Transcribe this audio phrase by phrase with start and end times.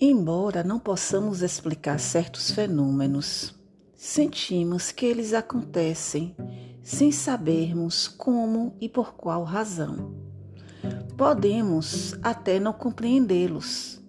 [0.00, 3.52] Embora não possamos explicar certos fenômenos,
[3.96, 6.36] sentimos que eles acontecem
[6.80, 10.14] sem sabermos como e por qual razão.
[11.16, 14.00] Podemos até não compreendê-los,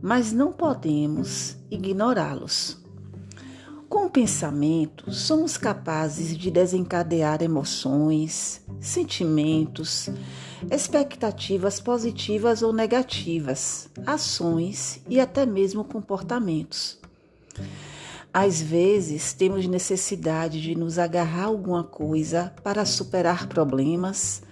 [0.00, 2.83] mas não podemos ignorá-los.
[3.94, 10.10] Com o pensamento, somos capazes de desencadear emoções, sentimentos,
[10.68, 16.98] expectativas positivas ou negativas, ações e até mesmo comportamentos.
[18.32, 24.42] Às vezes, temos necessidade de nos agarrar a alguma coisa para superar problemas,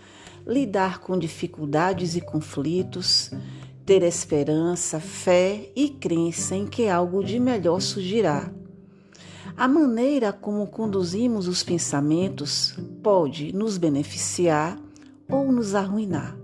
[0.46, 3.32] lidar com dificuldades e conflitos,
[3.84, 8.48] ter esperança, fé e crença em que algo de melhor surgirá.
[9.56, 14.78] A maneira como conduzimos os pensamentos pode nos beneficiar
[15.28, 16.36] ou nos arruinar.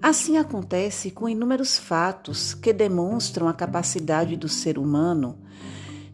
[0.00, 5.38] Assim acontece com inúmeros fatos que demonstram a capacidade do ser humano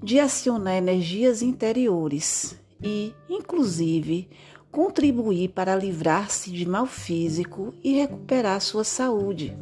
[0.02, 4.28] de acionar energias interiores e, inclusive,
[4.70, 9.56] contribuir para livrar-se de mal físico e recuperar sua saúde.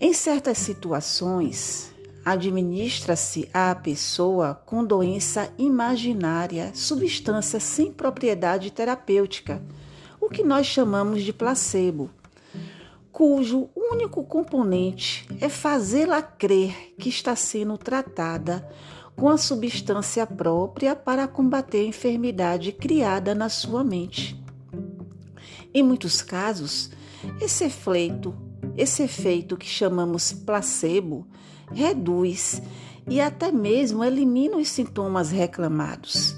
[0.00, 1.91] Em certas situações,
[2.24, 9.62] administra-se à pessoa com doença imaginária substância sem propriedade terapêutica,
[10.20, 12.10] o que nós chamamos de placebo,
[13.10, 18.66] cujo único componente é fazê-la crer que está sendo tratada
[19.14, 24.40] com a substância própria para combater a enfermidade criada na sua mente.
[25.74, 26.90] Em muitos casos,
[27.40, 28.34] esse efeito,
[28.76, 31.26] esse efeito que chamamos placebo,
[31.70, 32.62] reduz
[33.08, 36.36] e até mesmo elimina os sintomas reclamados.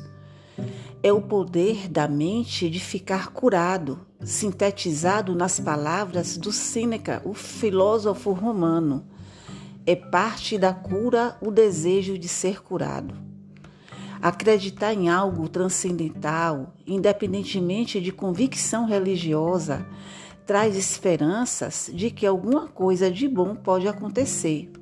[1.03, 8.33] É o poder da mente de ficar curado, sintetizado nas palavras do Sêneca, o filósofo
[8.33, 9.05] romano.
[9.87, 13.15] É parte da cura o desejo de ser curado.
[14.23, 19.87] Acreditar em algo transcendental, independentemente de convicção religiosa,
[20.47, 24.73] traz esperanças de que alguma coisa de bom pode acontecer.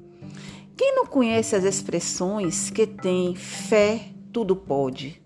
[0.76, 5.20] Quem não conhece as expressões que tem fé, tudo pode?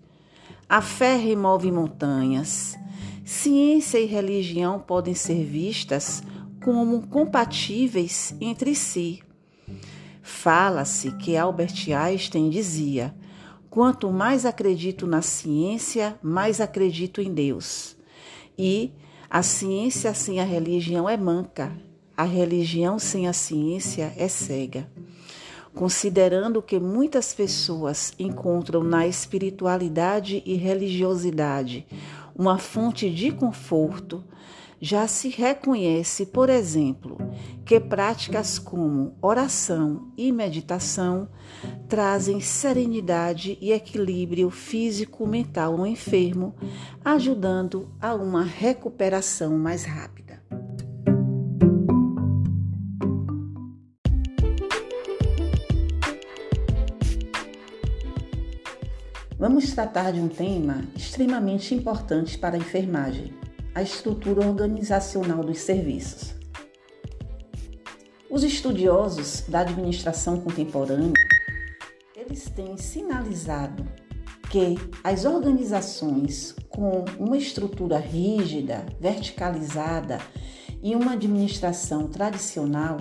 [0.69, 2.77] A fé remove montanhas.
[3.23, 6.21] Ciência e religião podem ser vistas
[6.63, 9.23] como compatíveis entre si.
[10.21, 13.15] Fala-se que Albert Einstein dizia:
[13.69, 17.95] quanto mais acredito na ciência, mais acredito em Deus.
[18.57, 18.91] E
[19.29, 21.71] a ciência sem a religião é manca,
[22.17, 24.89] a religião sem a ciência é cega
[25.77, 31.85] considerando que muitas pessoas encontram na espiritualidade e religiosidade
[32.35, 34.23] uma fonte de conforto,
[34.79, 37.17] já se reconhece, por exemplo,
[37.65, 41.27] que práticas como oração e meditação
[41.87, 46.53] trazem serenidade e equilíbrio físico-mental ao enfermo,
[47.03, 50.26] ajudando a uma recuperação mais rápida.
[59.39, 63.31] Vamos tratar de um tema extremamente importante para a enfermagem:
[63.75, 66.33] a estrutura organizacional dos serviços.
[68.31, 71.13] Os estudiosos da administração contemporânea,
[72.15, 73.85] eles têm sinalizado
[74.49, 80.17] que as organizações com uma estrutura rígida, verticalizada
[80.81, 82.97] e uma administração tradicional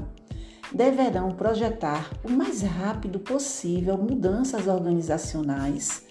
[0.70, 6.05] deverão projetar o mais rápido possível mudanças organizacionais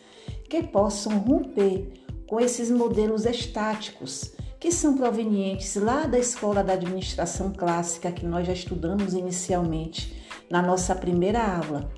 [0.50, 1.94] que possam romper
[2.28, 8.48] com esses modelos estáticos que são provenientes lá da escola da administração clássica que nós
[8.48, 11.92] já estudamos inicialmente na nossa primeira aula,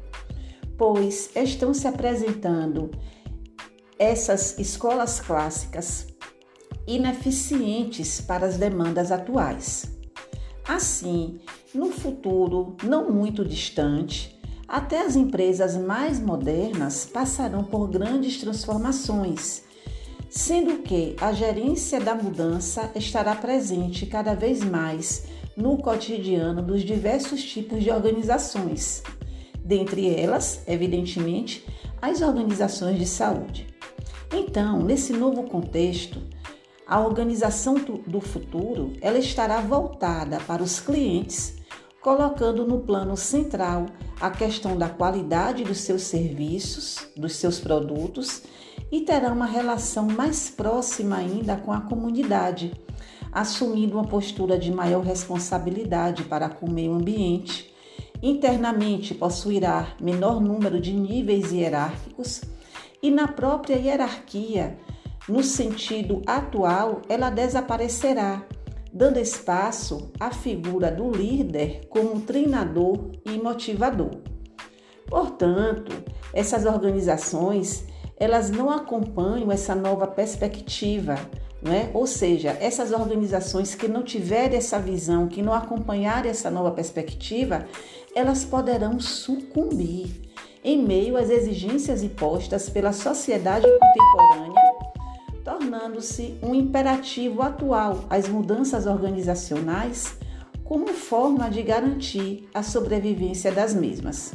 [0.78, 2.92] pois estão se apresentando
[3.98, 6.08] essas escolas clássicas
[6.86, 9.98] ineficientes para as demandas atuais.
[10.68, 11.40] Assim,
[11.74, 14.37] no futuro não muito distante,
[14.68, 19.64] até as empresas mais modernas passarão por grandes transformações,
[20.30, 25.26] sendo que a gerência da mudança estará presente cada vez mais
[25.56, 29.02] no cotidiano dos diversos tipos de organizações,
[29.64, 31.66] dentre elas, evidentemente,
[32.02, 33.68] as organizações de saúde.
[34.34, 36.22] Então, nesse novo contexto,
[36.86, 37.76] a organização
[38.06, 41.57] do futuro ela estará voltada para os clientes
[42.08, 43.88] colocando no plano central
[44.22, 48.44] a questão da qualidade dos seus serviços, dos seus produtos
[48.90, 52.72] e terá uma relação mais próxima ainda com a comunidade,
[53.30, 57.76] assumindo uma postura de maior responsabilidade para com o meio ambiente.
[58.24, 62.40] Internamente possuirá menor número de níveis hierárquicos
[63.04, 64.80] e na própria hierarquia,
[65.28, 68.46] no sentido atual, ela desaparecerá,
[68.94, 74.12] dando espaço à figura do líder como treinador e motivador.
[75.08, 75.92] Portanto,
[76.34, 77.86] essas organizações,
[78.18, 81.16] elas não acompanham essa nova perspectiva,
[81.66, 81.90] é?
[81.94, 87.66] Ou seja, essas organizações que não tiverem essa visão, que não acompanharem essa nova perspectiva,
[88.16, 90.28] elas poderão sucumbir
[90.64, 94.77] em meio às exigências impostas pela sociedade contemporânea,
[95.48, 100.18] tornando-se um imperativo atual as mudanças organizacionais
[100.62, 104.34] como forma de garantir a sobrevivência das mesmas.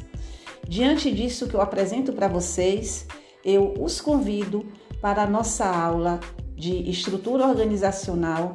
[0.66, 3.06] Diante disso que eu apresento para vocês,
[3.44, 4.64] eu os convido
[5.02, 6.18] para a nossa aula
[6.56, 8.54] de estrutura organizacional,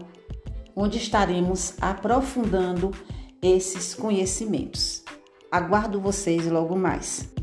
[0.75, 2.89] onde estaremos aprofundando
[3.39, 5.03] esses conhecimentos.
[5.51, 7.36] Aguardo vocês logo mais.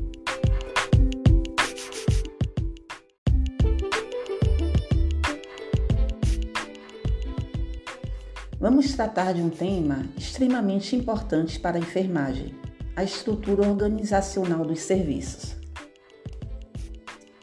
[8.64, 12.55] Vamos tratar de um tema extremamente importante para a enfermagem:
[12.96, 15.55] a estrutura organizacional dos serviços.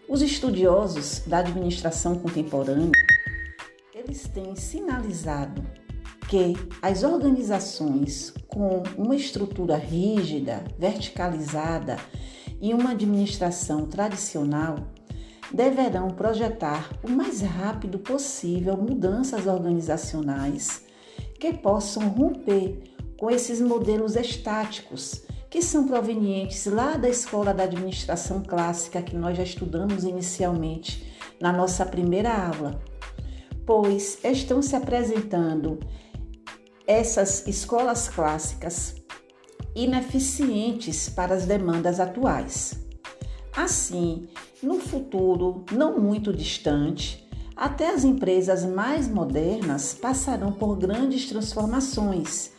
[0.09, 2.89] Os estudiosos da administração contemporânea,
[3.93, 5.63] eles têm sinalizado
[6.27, 11.97] que as organizações com uma estrutura rígida, verticalizada
[12.59, 14.87] e uma administração tradicional
[15.53, 20.89] deverão projetar o mais rápido possível mudanças organizacionais
[21.41, 22.83] que possam romper
[23.17, 29.35] com esses modelos estáticos que são provenientes lá da escola da administração clássica que nós
[29.35, 31.11] já estudamos inicialmente
[31.41, 32.79] na nossa primeira aula,
[33.65, 35.79] pois estão se apresentando
[36.85, 38.95] essas escolas clássicas
[39.75, 42.85] ineficientes para as demandas atuais.
[43.57, 44.29] Assim,
[44.61, 47.20] no futuro não muito distante,
[47.61, 52.51] até as empresas mais modernas passarão por grandes transformações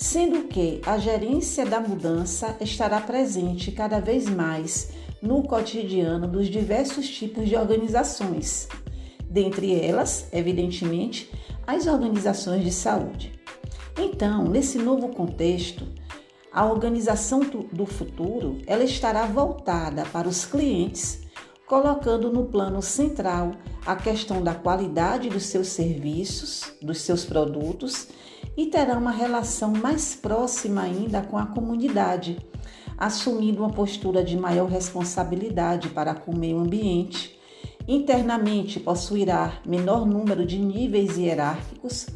[0.00, 4.90] sendo que a gerência da mudança estará presente cada vez mais
[5.20, 8.68] no cotidiano dos diversos tipos de organizações,
[9.28, 11.28] dentre elas, evidentemente,
[11.66, 13.32] as organizações de saúde.
[13.98, 15.84] Então, nesse novo contexto,
[16.52, 17.40] a organização
[17.72, 21.22] do futuro ela estará voltada para os clientes,
[21.68, 23.52] colocando no plano central
[23.84, 28.08] a questão da qualidade dos seus serviços, dos seus produtos
[28.56, 32.38] e terá uma relação mais próxima ainda com a comunidade,
[32.96, 37.38] assumindo uma postura de maior responsabilidade para com o meio ambiente.
[37.86, 42.06] Internamente possuirá menor número de níveis hierárquicos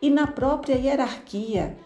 [0.00, 1.76] e na própria hierarquia,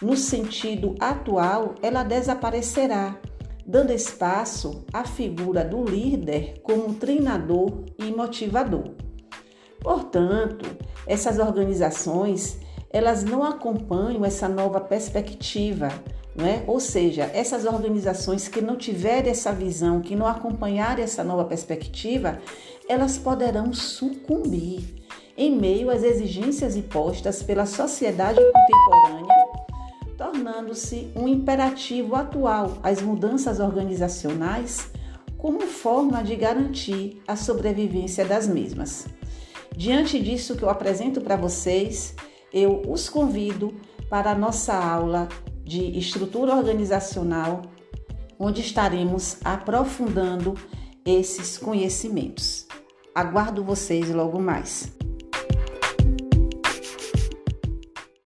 [0.00, 3.18] no sentido atual, ela desaparecerá,
[3.66, 8.94] dando espaço à figura do líder como treinador e motivador.
[9.80, 10.64] Portanto,
[11.06, 12.58] essas organizações
[12.90, 15.88] elas não acompanham essa nova perspectiva,
[16.34, 16.62] não é?
[16.66, 22.38] Ou seja, essas organizações que não tiverem essa visão, que não acompanharem essa nova perspectiva,
[22.88, 25.04] elas poderão sucumbir
[25.36, 29.45] em meio às exigências impostas pela sociedade contemporânea,
[30.16, 34.90] tornando-se um imperativo atual as mudanças organizacionais
[35.36, 39.06] como forma de garantir a sobrevivência das mesmas.
[39.76, 42.14] Diante disso que eu apresento para vocês,
[42.52, 43.74] eu os convido
[44.08, 45.28] para a nossa aula
[45.62, 47.62] de estrutura organizacional,
[48.38, 50.54] onde estaremos aprofundando
[51.04, 52.66] esses conhecimentos.
[53.14, 54.96] Aguardo vocês logo mais.